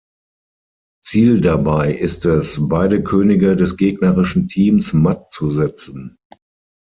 Ziel 1.05 1.41
dabei 1.41 1.93
ist 1.93 2.25
es, 2.25 2.57
beide 2.59 3.03
Könige 3.03 3.55
des 3.55 3.77
gegnerischen 3.77 4.47
Teams 4.47 4.93
matt 4.93 5.31
zu 5.31 5.51
setzen. 5.51 6.17